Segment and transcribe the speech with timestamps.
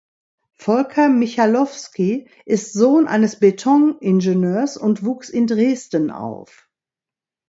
[0.55, 6.67] Volker Michalowski ist Sohn eines Beton-Ingenieurs und wuchs in Dresden auf.